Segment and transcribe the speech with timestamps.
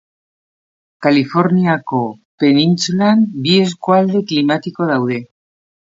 [1.05, 2.01] Kaliforniako
[2.43, 5.25] penintsulan bi eskualde klimatiko daude.